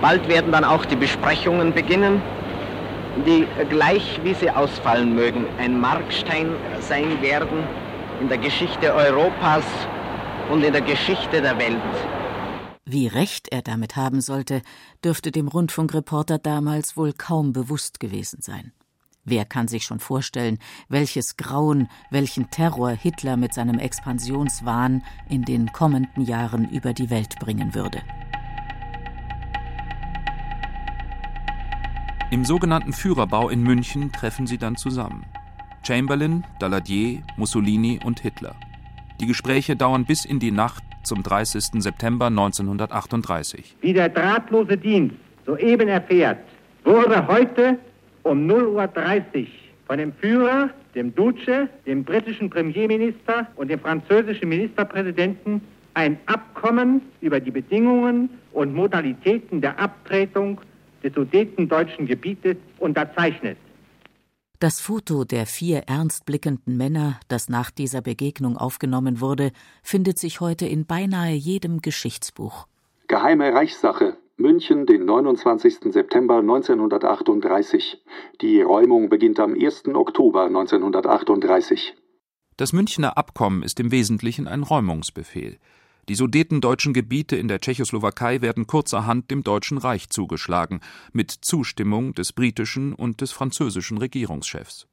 Bald 0.00 0.26
werden 0.28 0.50
dann 0.50 0.64
auch 0.64 0.84
die 0.84 0.96
Besprechungen 0.96 1.72
beginnen 1.72 2.20
die 3.24 3.46
gleich 3.68 4.20
wie 4.24 4.34
sie 4.34 4.50
ausfallen 4.50 5.14
mögen, 5.14 5.46
ein 5.58 5.78
Markstein 5.80 6.54
sein 6.80 7.20
werden 7.22 7.64
in 8.20 8.28
der 8.28 8.38
Geschichte 8.38 8.92
Europas 8.94 9.64
und 10.50 10.62
in 10.62 10.72
der 10.72 10.82
Geschichte 10.82 11.40
der 11.40 11.58
Welt. 11.58 11.80
Wie 12.84 13.06
recht 13.06 13.48
er 13.52 13.62
damit 13.62 13.96
haben 13.96 14.20
sollte, 14.20 14.62
dürfte 15.04 15.30
dem 15.30 15.48
Rundfunkreporter 15.48 16.38
damals 16.38 16.96
wohl 16.96 17.12
kaum 17.12 17.52
bewusst 17.52 18.00
gewesen 18.00 18.42
sein. 18.42 18.72
Wer 19.24 19.44
kann 19.44 19.68
sich 19.68 19.84
schon 19.84 20.00
vorstellen, 20.00 20.58
welches 20.88 21.36
Grauen, 21.36 21.88
welchen 22.10 22.50
Terror 22.50 22.90
Hitler 22.90 23.36
mit 23.36 23.54
seinem 23.54 23.78
Expansionswahn 23.78 25.04
in 25.28 25.42
den 25.42 25.72
kommenden 25.72 26.24
Jahren 26.24 26.68
über 26.70 26.94
die 26.94 27.10
Welt 27.10 27.38
bringen 27.38 27.74
würde? 27.74 28.02
Im 32.32 32.44
sogenannten 32.44 32.92
Führerbau 32.92 33.48
in 33.48 33.64
München 33.64 34.12
treffen 34.12 34.46
sie 34.46 34.56
dann 34.56 34.76
zusammen. 34.76 35.24
Chamberlain, 35.84 36.44
Daladier, 36.60 37.22
Mussolini 37.36 37.98
und 38.04 38.20
Hitler. 38.20 38.54
Die 39.20 39.26
Gespräche 39.26 39.74
dauern 39.74 40.04
bis 40.04 40.24
in 40.24 40.38
die 40.38 40.52
Nacht 40.52 40.84
zum 41.02 41.24
30. 41.24 41.82
September 41.82 42.26
1938. 42.26 43.74
Wie 43.80 43.92
der 43.92 44.10
drahtlose 44.10 44.76
Dienst 44.76 45.16
soeben 45.44 45.88
erfährt, 45.88 46.38
wurde 46.84 47.26
heute 47.26 47.80
um 48.22 48.48
0.30 48.48 49.40
Uhr 49.40 49.46
von 49.88 49.98
dem 49.98 50.12
Führer, 50.12 50.70
dem 50.94 51.12
Duce, 51.12 51.66
dem 51.84 52.04
britischen 52.04 52.48
Premierminister 52.48 53.48
und 53.56 53.72
dem 53.72 53.80
französischen 53.80 54.48
Ministerpräsidenten 54.48 55.62
ein 55.94 56.16
Abkommen 56.26 57.02
über 57.20 57.40
die 57.40 57.50
Bedingungen 57.50 58.30
und 58.52 58.72
Modalitäten 58.72 59.60
der 59.60 59.80
Abtretung 59.80 60.60
des 61.02 61.14
sudetendeutschen 61.14 62.06
Gebietes 62.06 62.56
unterzeichnet. 62.78 63.58
Das 64.58 64.78
Foto 64.78 65.24
der 65.24 65.46
vier 65.46 65.84
ernst 65.86 66.26
blickenden 66.26 66.76
Männer, 66.76 67.18
das 67.28 67.48
nach 67.48 67.70
dieser 67.70 68.02
Begegnung 68.02 68.58
aufgenommen 68.58 69.22
wurde, 69.22 69.52
findet 69.82 70.18
sich 70.18 70.40
heute 70.40 70.66
in 70.66 70.84
beinahe 70.84 71.32
jedem 71.32 71.80
Geschichtsbuch. 71.80 72.66
Geheime 73.08 73.54
Reichssache. 73.54 74.18
München, 74.36 74.86
den 74.86 75.04
29. 75.04 75.92
September 75.92 76.38
1938. 76.38 78.02
Die 78.40 78.60
Räumung 78.60 79.08
beginnt 79.08 79.40
am 79.40 79.54
1. 79.54 79.88
Oktober 79.94 80.44
1938. 80.44 81.94
Das 82.56 82.72
Münchner 82.74 83.16
Abkommen 83.16 83.62
ist 83.62 83.80
im 83.80 83.90
Wesentlichen 83.90 84.46
ein 84.46 84.62
Räumungsbefehl. 84.62 85.58
Die 86.08 86.14
sudetendeutschen 86.14 86.92
Gebiete 86.92 87.36
in 87.36 87.48
der 87.48 87.60
Tschechoslowakei 87.60 88.40
werden 88.40 88.66
kurzerhand 88.66 89.30
dem 89.30 89.42
Deutschen 89.42 89.78
Reich 89.78 90.08
zugeschlagen, 90.08 90.80
mit 91.12 91.30
Zustimmung 91.30 92.14
des 92.14 92.32
britischen 92.32 92.94
und 92.94 93.20
des 93.20 93.32
französischen 93.32 93.98
Regierungschefs. 93.98 94.86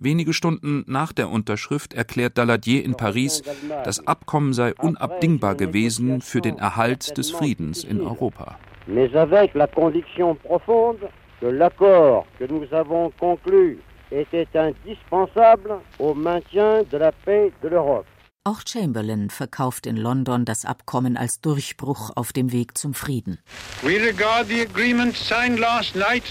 Wenige 0.00 0.32
Stunden 0.32 0.84
nach 0.86 1.12
der 1.12 1.30
Unterschrift 1.30 1.94
erklärt 1.94 2.36
Daladier 2.36 2.84
in 2.84 2.96
Paris, 2.96 3.42
das 3.84 4.06
Abkommen 4.06 4.52
sei 4.52 4.74
unabdingbar 4.74 5.54
gewesen 5.54 6.20
für 6.20 6.40
den 6.40 6.58
Erhalt 6.58 7.16
des 7.16 7.30
Friedens 7.30 7.84
in 7.84 8.00
Europa. 8.00 8.58
Mais 8.86 9.14
avec 9.14 9.54
la 9.54 9.66
conviction 9.66 10.36
profonde 10.36 11.08
que 11.40 11.46
l'accord 11.46 12.26
que 12.38 12.46
nous 12.46 12.66
avons 12.72 13.10
conclu 13.18 13.78
était 14.10 14.48
indispensable 14.54 15.80
au 15.98 16.12
maintien 16.12 16.82
de 16.90 16.98
la 16.98 17.12
paix 17.12 17.52
de 17.62 17.68
l'Europe. 17.68 18.06
Auch 18.46 18.60
Chamberlain 18.68 19.30
verkauft 19.30 19.86
in 19.86 19.96
London 19.96 20.44
das 20.44 20.66
Abkommen 20.66 21.16
als 21.16 21.40
Durchbruch 21.40 22.10
auf 22.14 22.34
dem 22.34 22.52
Weg 22.52 22.76
zum 22.76 22.92
Frieden. 22.92 23.38
We 23.80 23.98
regard 23.98 24.48
the 24.48 24.60
agreement 24.60 25.16
signed 25.16 25.58
last 25.58 25.96
night 25.96 26.24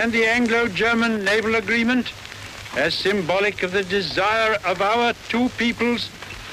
and 0.00 0.12
the 0.12 0.24
Anglo-German 0.24 1.24
naval 1.24 1.56
agreement 1.56 2.12
as 2.76 2.94
symbolic 2.94 3.64
of 3.64 3.72
the 3.72 3.82
desire 3.82 4.56
of 4.64 4.80
our 4.80 5.14
two 5.28 5.50
peoples 5.58 6.10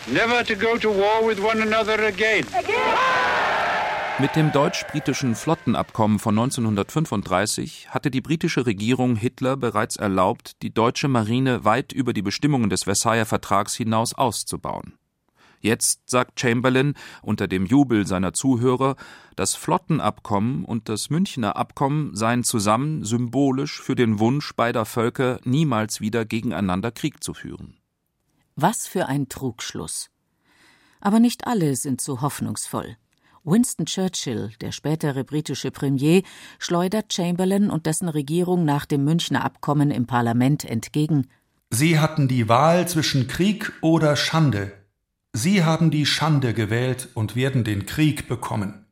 never 0.07 0.43
to 0.43 0.55
go 0.55 0.75
to 0.79 0.89
war 0.89 1.23
with 1.23 1.39
one 1.39 1.61
another 1.61 2.07
again. 2.07 2.43
Mit 4.19 4.35
dem 4.35 4.51
deutsch-britischen 4.51 5.33
Flottenabkommen 5.33 6.19
von 6.19 6.37
1935 6.37 7.91
hatte 7.91 8.11
die 8.11 8.19
britische 8.19 8.65
Regierung 8.65 9.15
Hitler 9.15 9.55
bereits 9.55 9.95
erlaubt, 9.95 10.61
die 10.61 10.73
deutsche 10.73 11.07
Marine 11.07 11.63
weit 11.63 11.93
über 11.93 12.11
die 12.11 12.21
Bestimmungen 12.21 12.69
des 12.69 12.83
Versailler 12.83 13.25
Vertrags 13.25 13.75
hinaus 13.75 14.13
auszubauen. 14.13 14.97
Jetzt 15.61 16.09
sagt 16.09 16.37
Chamberlain 16.37 16.95
unter 17.21 17.47
dem 17.47 17.65
Jubel 17.65 18.05
seiner 18.05 18.33
Zuhörer, 18.33 18.97
das 19.37 19.55
Flottenabkommen 19.55 20.65
und 20.65 20.89
das 20.89 21.09
Münchner 21.09 21.55
Abkommen 21.55 22.13
seien 22.13 22.43
zusammen 22.43 23.05
symbolisch 23.05 23.81
für 23.81 23.95
den 23.95 24.19
Wunsch 24.19 24.53
beider 24.53 24.83
Völker, 24.83 25.39
niemals 25.45 26.01
wieder 26.01 26.25
gegeneinander 26.25 26.91
Krieg 26.91 27.23
zu 27.23 27.33
führen. 27.33 27.77
Was 28.57 28.85
für 28.85 29.05
ein 29.05 29.29
Trugschluss. 29.29 30.09
Aber 30.99 31.21
nicht 31.21 31.47
alle 31.47 31.77
sind 31.77 32.01
so 32.01 32.19
hoffnungsvoll. 32.19 32.97
Winston 33.43 33.85
Churchill, 33.85 34.51
der 34.61 34.71
spätere 34.71 35.23
britische 35.23 35.71
Premier, 35.71 36.21
schleudert 36.59 37.13
Chamberlain 37.13 37.69
und 37.69 37.85
dessen 37.85 38.09
Regierung 38.09 38.65
nach 38.65 38.85
dem 38.85 39.03
Münchner 39.03 39.43
Abkommen 39.43 39.91
im 39.91 40.07
Parlament 40.07 40.65
entgegen. 40.65 41.27
Sie 41.71 41.99
hatten 41.99 42.27
die 42.27 42.49
Wahl 42.49 42.87
zwischen 42.87 43.27
Krieg 43.27 43.71
oder 43.81 44.15
Schande. 44.15 44.71
Sie 45.33 45.63
haben 45.63 45.91
die 45.91 46.05
Schande 46.05 46.53
gewählt 46.53 47.09
und 47.13 47.35
werden 47.35 47.63
den 47.63 47.85
Krieg 47.85 48.27
bekommen. 48.27 48.85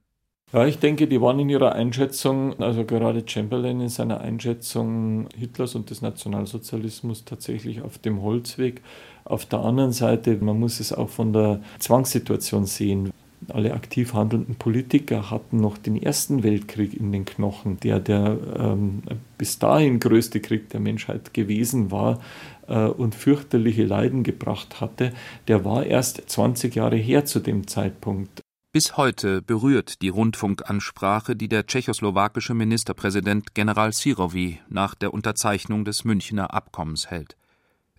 Ja, 0.54 0.66
ich 0.66 0.80
denke, 0.80 1.08
die 1.08 1.20
waren 1.20 1.40
in 1.40 1.50
ihrer 1.50 1.74
Einschätzung, 1.74 2.58
also 2.62 2.86
gerade 2.86 3.22
Chamberlain 3.28 3.82
in 3.82 3.90
seiner 3.90 4.22
Einschätzung 4.22 5.28
Hitlers 5.36 5.76
und 5.76 5.90
des 5.90 6.02
Nationalsozialismus 6.02 7.26
tatsächlich 7.26 7.82
auf 7.82 7.98
dem 7.98 8.22
Holzweg. 8.22 8.82
Auf 9.26 9.46
der 9.46 9.60
anderen 9.60 9.92
Seite, 9.92 10.38
man 10.38 10.58
muss 10.58 10.80
es 10.80 10.94
auch 10.94 11.10
von 11.10 11.34
der 11.34 11.60
Zwangssituation 11.80 12.66
sehen. 12.66 13.12
Alle 13.50 13.74
aktiv 13.74 14.14
handelnden 14.14 14.56
Politiker 14.56 15.30
hatten 15.30 15.62
noch 15.62 15.78
den 15.78 16.02
Ersten 16.02 16.44
Weltkrieg 16.44 16.94
in 16.94 17.12
den 17.12 17.26
Knochen, 17.26 17.80
der 17.80 18.00
der 18.00 18.38
ähm, 18.58 19.04
bis 19.38 19.60
dahin 19.60 20.00
größte 20.00 20.40
Krieg 20.40 20.70
der 20.70 20.80
Menschheit 20.80 21.34
gewesen 21.34 21.92
war 21.92 22.20
äh, 22.68 22.86
und 22.86 23.16
fürchterliche 23.16 23.86
Leiden 23.86 24.24
gebracht 24.24 24.82
hatte. 24.82 25.14
Der 25.48 25.64
war 25.64 25.86
erst 25.86 26.30
20 26.30 26.76
Jahre 26.76 26.98
her 26.98 27.26
zu 27.26 27.40
dem 27.40 27.68
Zeitpunkt. 27.68 28.42
Bis 28.74 28.98
heute 28.98 29.42
berührt 29.42 30.02
die 30.02 30.10
Rundfunkansprache, 30.10 31.36
die 31.36 31.48
der 31.48 31.66
tschechoslowakische 31.66 32.54
Ministerpräsident 32.54 33.56
General 33.56 33.94
Sirovi 33.94 34.60
nach 34.70 34.94
der 34.94 35.14
Unterzeichnung 35.14 35.86
des 35.86 36.04
Münchner 36.04 36.54
Abkommens 36.54 37.10
hält. 37.10 37.38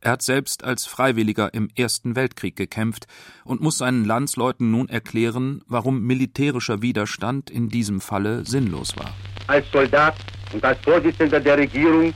Er 0.00 0.12
hat 0.12 0.22
selbst 0.22 0.62
als 0.64 0.86
Freiwilliger 0.86 1.52
im 1.52 1.68
Ersten 1.76 2.14
Weltkrieg 2.14 2.54
gekämpft 2.54 3.06
und 3.44 3.60
muss 3.60 3.78
seinen 3.78 4.04
Landsleuten 4.04 4.70
nun 4.70 4.88
erklären, 4.88 5.62
warum 5.66 6.02
militärischer 6.02 6.82
Widerstand 6.82 7.50
in 7.50 7.68
diesem 7.68 8.00
Falle 8.00 8.44
sinnlos 8.44 8.96
war. 8.96 9.12
Als 9.48 9.70
Soldat 9.72 10.14
und 10.52 10.64
als 10.64 10.78
Vorsitzender 10.80 11.40
der 11.40 11.58
Regierung 11.58 12.14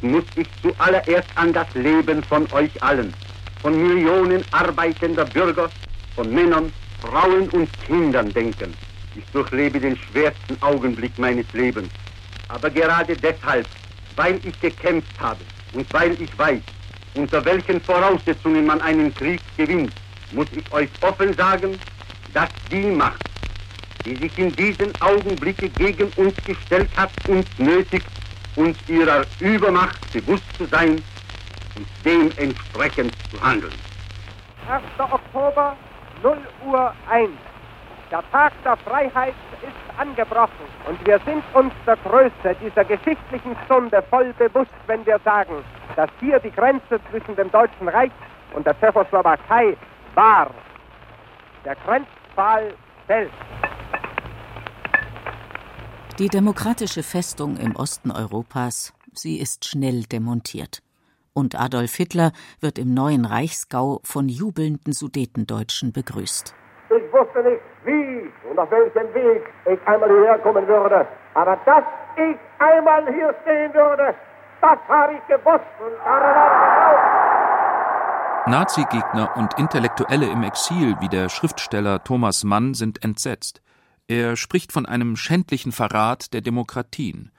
muss 0.00 0.24
ich 0.34 0.48
zuallererst 0.60 1.28
an 1.36 1.52
das 1.52 1.72
Leben 1.74 2.22
von 2.24 2.50
euch 2.52 2.82
allen, 2.82 3.14
von 3.60 3.80
Millionen 3.80 4.44
arbeitender 4.50 5.24
Bürger, 5.24 5.70
von 6.16 6.32
Männern, 6.34 6.72
Frauen 7.00 7.48
und 7.50 7.68
Kindern 7.86 8.32
denken. 8.32 8.74
Ich 9.14 9.24
durchlebe 9.32 9.78
den 9.78 9.96
schwersten 9.96 10.60
Augenblick 10.60 11.16
meines 11.18 11.50
Lebens. 11.52 11.88
Aber 12.48 12.68
gerade 12.68 13.16
deshalb, 13.16 13.66
weil 14.16 14.40
ich 14.44 14.60
gekämpft 14.60 15.20
habe 15.20 15.40
und 15.72 15.90
weil 15.92 16.20
ich 16.20 16.36
weiß, 16.36 16.60
unter 17.14 17.44
welchen 17.44 17.80
Voraussetzungen 17.80 18.66
man 18.66 18.80
einen 18.80 19.14
Krieg 19.14 19.40
gewinnt, 19.56 19.92
muss 20.32 20.46
ich 20.52 20.72
euch 20.72 20.88
offen 21.02 21.34
sagen, 21.36 21.78
dass 22.32 22.48
die 22.70 22.86
Macht, 22.86 23.20
die 24.04 24.16
sich 24.16 24.36
in 24.38 24.54
diesen 24.56 24.92
Augenblicken 25.00 25.70
gegen 25.78 26.08
uns 26.16 26.34
gestellt 26.46 26.88
hat, 26.96 27.10
uns 27.26 27.46
nötigt, 27.58 28.06
uns 28.56 28.76
ihrer 28.88 29.24
Übermacht 29.40 29.96
bewusst 30.12 30.44
zu 30.58 30.66
sein 30.66 31.02
und 31.76 31.86
dementsprechend 32.04 33.12
zu 33.30 33.42
handeln. 33.42 33.72
1. 34.70 34.82
Oktober, 34.98 35.76
0 36.22 36.38
Uhr 36.66 36.92
1. 37.10 37.30
Der 38.10 38.22
Tag 38.30 38.52
der 38.64 38.76
Freiheit 38.76 39.34
ist 39.62 39.98
angebrochen 39.98 40.66
und 40.88 41.06
wir 41.06 41.18
sind 41.24 41.42
uns 41.54 41.72
der 41.86 41.96
Größe 41.96 42.56
dieser 42.62 42.84
geschichtlichen 42.84 43.56
Stunde 43.64 44.02
voll 44.10 44.32
bewusst, 44.38 44.70
wenn 44.86 45.04
wir 45.06 45.18
sagen, 45.24 45.64
dass 45.96 46.10
hier 46.20 46.38
die 46.40 46.50
Grenze 46.50 47.00
zwischen 47.10 47.36
dem 47.36 47.50
Deutschen 47.50 47.88
Reich 47.88 48.12
und 48.54 48.66
der 48.66 48.78
Tschechoslowakei 48.78 49.76
war. 50.14 50.50
Der 51.64 51.76
Grenzpfahl 51.76 52.74
fällt. 53.06 53.30
Die 56.18 56.28
demokratische 56.28 57.02
Festung 57.02 57.56
im 57.56 57.74
Osten 57.76 58.10
Europas, 58.10 58.92
sie 59.12 59.40
ist 59.40 59.64
schnell 59.64 60.02
demontiert. 60.02 60.82
Und 61.34 61.58
Adolf 61.58 61.94
Hitler 61.94 62.32
wird 62.60 62.78
im 62.78 62.92
neuen 62.92 63.24
Reichsgau 63.24 64.00
von 64.04 64.28
jubelnden 64.28 64.92
Sudetendeutschen 64.92 65.92
begrüßt. 65.92 66.54
Ich 66.90 67.12
wusste 67.12 67.42
nicht, 67.42 67.62
wie 67.84 68.30
und 68.50 68.58
auf 68.58 68.70
welchem 68.70 69.14
Weg 69.14 69.42
ich 69.64 69.88
einmal 69.88 70.10
hierher 70.10 70.38
kommen 70.40 70.68
würde. 70.68 71.06
Aber 71.32 71.56
dass 71.64 71.84
ich 72.16 72.36
einmal 72.58 73.06
hier 73.14 73.34
stehen 73.42 73.72
würde, 73.72 74.14
das 74.62 74.78
habe 74.88 75.14
ich 75.14 75.26
gewusst 75.26 75.74
und 75.80 75.94
daran 76.04 76.34
habe 76.34 76.96
ich 78.46 78.50
Nazi-Gegner 78.50 79.36
und 79.36 79.54
Intellektuelle 79.58 80.26
im 80.26 80.42
Exil 80.42 80.96
wie 81.00 81.08
der 81.08 81.28
Schriftsteller 81.28 82.02
Thomas 82.02 82.42
Mann 82.42 82.74
sind 82.74 83.04
entsetzt. 83.04 83.62
Er 84.08 84.36
spricht 84.36 84.72
von 84.72 84.84
einem 84.84 85.16
schändlichen 85.16 85.70
Verrat 85.70 86.32
der 86.32 86.40
Demokratien. 86.40 87.30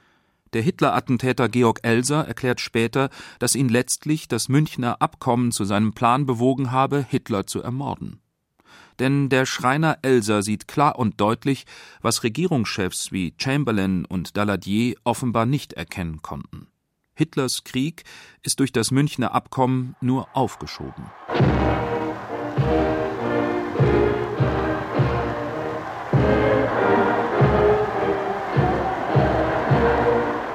Der 0.54 0.62
Hitler-Attentäter 0.62 1.50
Georg 1.50 1.80
Elser 1.84 2.26
erklärt 2.26 2.62
später, 2.62 3.10
dass 3.40 3.56
ihn 3.56 3.68
letztlich 3.68 4.28
das 4.28 4.48
Münchner 4.48 5.02
Abkommen 5.02 5.52
zu 5.52 5.66
seinem 5.66 5.94
Plan 5.94 6.26
bewogen 6.26 6.72
habe, 6.72 7.06
Hitler 7.08 7.46
zu 7.48 7.62
ermorden. 7.62 8.22
Denn 9.00 9.28
der 9.30 9.46
Schreiner 9.46 9.98
Elser 10.04 10.42
sieht 10.42 10.68
klar 10.68 10.98
und 10.98 11.20
deutlich, 11.20 11.66
was 12.02 12.24
Regierungschefs 12.24 13.12
wie 13.12 13.34
Chamberlain 13.38 14.06
und 14.06 14.38
Daladier 14.38 14.96
offenbar 15.04 15.46
nicht 15.46 15.74
erkennen 15.74 16.22
konnten. 16.22 16.68
Hitlers 17.16 17.64
Krieg 17.64 18.04
ist 18.42 18.60
durch 18.60 18.72
das 18.72 18.92
Münchner 18.92 19.34
Abkommen 19.34 19.96
nur 20.02 20.28
aufgeschoben. 20.36 21.06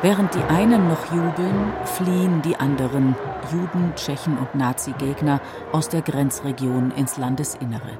Während 0.01 0.33
die 0.35 0.43
einen 0.45 0.89
noch 0.89 1.13
jubeln, 1.13 1.73
fliehen 1.85 2.41
die 2.43 2.57
anderen, 2.57 3.17
Juden, 3.53 3.95
Tschechen 3.97 4.39
und 4.39 4.55
Nazi-Gegner, 4.55 5.41
aus 5.73 5.89
der 5.89 6.03
Grenzregion 6.03 6.93
ins 6.93 7.17
Landesinnere. 7.17 7.99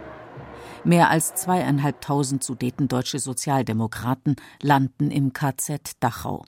Mehr 0.85 1.11
als 1.11 1.35
zweieinhalbtausend 1.35 2.45
sudetendeutsche 2.45 3.19
Sozialdemokraten 3.19 4.37
landen 4.63 5.11
im 5.11 5.33
KZ 5.33 5.93
Dachau. 6.01 6.45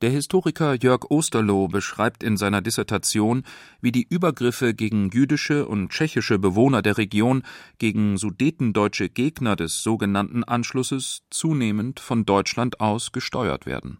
Der 0.00 0.10
Historiker 0.10 0.74
Jörg 0.74 1.10
Osterloh 1.10 1.68
beschreibt 1.68 2.22
in 2.22 2.38
seiner 2.38 2.62
Dissertation, 2.62 3.44
wie 3.82 3.92
die 3.92 4.06
Übergriffe 4.08 4.72
gegen 4.72 5.10
jüdische 5.10 5.68
und 5.68 5.90
tschechische 5.90 6.38
Bewohner 6.38 6.80
der 6.80 6.96
Region, 6.96 7.42
gegen 7.76 8.16
sudetendeutsche 8.16 9.10
Gegner 9.10 9.56
des 9.56 9.82
sogenannten 9.82 10.42
Anschlusses 10.42 11.24
zunehmend 11.28 12.00
von 12.00 12.24
Deutschland 12.24 12.80
aus 12.80 13.12
gesteuert 13.12 13.66
werden. 13.66 13.98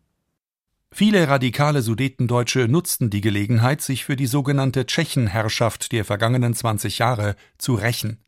Viele 0.91 1.29
radikale 1.29 1.83
Sudetendeutsche 1.83 2.67
nutzten 2.67 3.11
die 3.11 3.21
Gelegenheit, 3.21 3.83
sich 3.83 4.07
für 4.07 4.17
die 4.17 4.27
sogenannte 4.27 4.87
Tschechenherrschaft 4.87 5.93
der 5.93 6.07
vergangenen 6.07 6.55
20 6.55 6.99
Jahre 6.99 7.37
zu 7.59 7.75
rächen. 7.75 8.25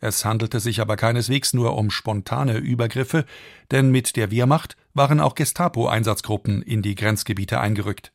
Es 0.00 0.24
handelte 0.24 0.60
sich 0.60 0.80
aber 0.80 0.96
keineswegs 0.96 1.52
nur 1.52 1.76
um 1.76 1.90
spontane 1.90 2.58
Übergriffe, 2.58 3.24
denn 3.70 3.90
mit 3.90 4.16
der 4.16 4.30
Wehrmacht 4.30 4.76
waren 4.94 5.20
auch 5.20 5.34
Gestapo-Einsatzgruppen 5.34 6.62
in 6.62 6.82
die 6.82 6.94
Grenzgebiete 6.94 7.60
eingerückt. 7.60 8.12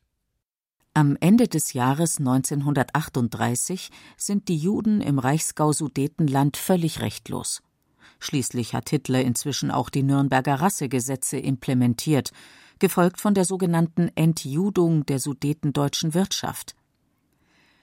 Am 0.94 1.16
Ende 1.20 1.46
des 1.46 1.74
Jahres 1.74 2.18
1938 2.18 3.90
sind 4.16 4.48
die 4.48 4.56
Juden 4.56 5.00
im 5.00 5.18
Reichsgau 5.18 5.72
Sudetenland 5.72 6.56
völlig 6.56 7.00
rechtlos. 7.00 7.62
Schließlich 8.18 8.74
hat 8.74 8.90
Hitler 8.90 9.22
inzwischen 9.22 9.70
auch 9.70 9.90
die 9.90 10.02
Nürnberger 10.02 10.56
Rassegesetze 10.56 11.38
implementiert, 11.38 12.32
gefolgt 12.78 13.20
von 13.20 13.34
der 13.34 13.44
sogenannten 13.44 14.10
Entjudung 14.14 15.06
der 15.06 15.18
sudetendeutschen 15.20 16.14
Wirtschaft. 16.14 16.74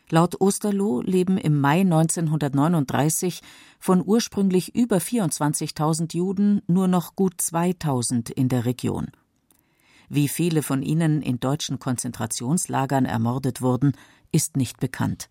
Laut 0.09 0.39
Osterloh 0.39 1.01
leben 1.01 1.37
im 1.37 1.59
Mai 1.59 1.81
1939 1.81 3.41
von 3.79 4.03
ursprünglich 4.05 4.75
über 4.75 4.97
24.000 4.97 6.15
Juden 6.15 6.61
nur 6.67 6.87
noch 6.87 7.15
gut 7.15 7.35
2.000 7.41 8.31
in 8.31 8.47
der 8.47 8.65
Region. 8.65 9.07
Wie 10.07 10.27
viele 10.27 10.61
von 10.61 10.83
ihnen 10.83 11.23
in 11.23 11.39
deutschen 11.39 11.79
Konzentrationslagern 11.79 13.05
ermordet 13.05 13.61
wurden, 13.61 13.93
ist 14.31 14.57
nicht 14.57 14.79
bekannt. 14.79 15.29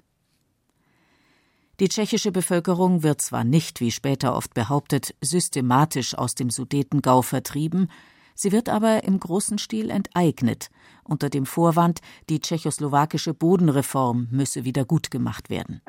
Die 1.81 1.89
tschechische 1.89 2.33
Bevölkerung 2.33 3.03
wird 3.03 3.21
zwar 3.21 3.45
nicht, 3.45 3.81
wie 3.81 3.91
später 3.91 4.35
oft 4.35 4.55
behauptet, 4.55 5.15
systematisch 5.21 6.17
aus 6.17 6.35
dem 6.35 6.51
Sudetengau 6.51 7.23
vertrieben, 7.23 7.89
Sie 8.35 8.53
wird 8.53 8.69
aber 8.69 9.05
im 9.05 9.21
großen 9.21 9.59
Stil 9.59 9.91
enteignet, 9.91 10.69
unter 11.05 11.31
dem 11.31 11.47
Vorwand, 11.47 12.01
die 12.29 12.41
tschechoslowakische 12.41 13.35
Bodenreform 13.35 14.29
müsse 14.31 14.65
wieder 14.65 14.85
gut 14.85 15.11
gemacht 15.11 15.51
werden. 15.51 15.81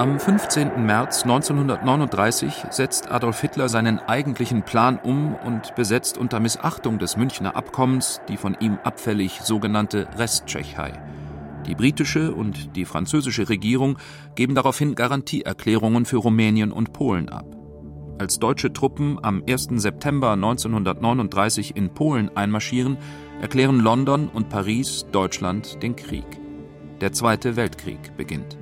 Am 0.00 0.18
15. 0.18 0.86
März 0.86 1.24
1939 1.24 2.64
setzt 2.70 3.10
Adolf 3.10 3.38
Hitler 3.42 3.68
seinen 3.68 3.98
eigentlichen 3.98 4.62
Plan 4.62 4.98
um 4.98 5.34
und 5.34 5.74
besetzt 5.74 6.16
unter 6.16 6.40
Missachtung 6.40 6.98
des 6.98 7.18
Münchner 7.18 7.54
Abkommens 7.54 8.22
die 8.26 8.38
von 8.38 8.56
ihm 8.60 8.78
abfällig 8.82 9.42
sogenannte 9.42 10.08
Resttschechei. 10.16 10.94
Die 11.66 11.74
britische 11.74 12.34
und 12.34 12.74
die 12.76 12.86
französische 12.86 13.50
Regierung 13.50 13.98
geben 14.36 14.54
daraufhin 14.54 14.94
Garantieerklärungen 14.94 16.06
für 16.06 16.16
Rumänien 16.16 16.72
und 16.72 16.94
Polen 16.94 17.28
ab. 17.28 17.59
Als 18.20 18.38
deutsche 18.38 18.70
Truppen 18.70 19.18
am 19.24 19.42
1. 19.48 19.68
September 19.76 20.32
1939 20.32 21.74
in 21.74 21.94
Polen 21.94 22.28
einmarschieren, 22.36 22.98
erklären 23.40 23.80
London 23.80 24.28
und 24.28 24.50
Paris 24.50 25.06
Deutschland 25.10 25.82
den 25.82 25.96
Krieg. 25.96 26.26
Der 27.00 27.14
Zweite 27.14 27.56
Weltkrieg 27.56 28.14
beginnt. 28.18 28.58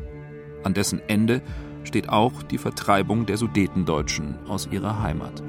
An 0.62 0.74
dessen 0.74 1.00
Ende 1.08 1.42
steht 1.82 2.08
auch 2.08 2.44
die 2.44 2.56
Vertreibung 2.56 3.26
der 3.26 3.36
Sudetendeutschen 3.36 4.36
aus 4.46 4.68
ihrer 4.70 5.02
Heimat. 5.02 5.42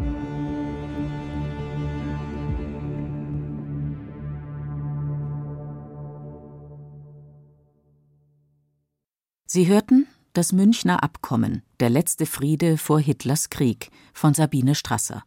Sie 9.46 9.68
hörten 9.68 10.08
das 10.34 10.52
Münchner 10.54 11.04
Abkommen, 11.04 11.64
der 11.80 11.90
letzte 11.90 12.26
Friede 12.26 12.78
vor 12.78 13.00
Hitlers 13.00 13.50
Krieg 13.50 13.90
von 14.14 14.34
Sabine 14.34 14.76
Strasser. 14.76 15.24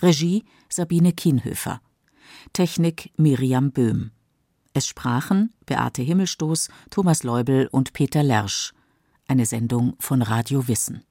Regie 0.00 0.44
Sabine 0.68 1.12
Kienhöfer. 1.12 1.80
Technik 2.52 3.12
Miriam 3.16 3.72
Böhm. 3.72 4.10
Es 4.72 4.86
sprachen 4.86 5.52
Beate 5.64 6.02
Himmelstoß, 6.02 6.68
Thomas 6.90 7.22
Leubel 7.22 7.68
und 7.68 7.92
Peter 7.92 8.22
Lersch. 8.22 8.72
Eine 9.26 9.46
Sendung 9.46 9.96
von 9.98 10.22
Radio 10.22 10.68
Wissen. 10.68 11.02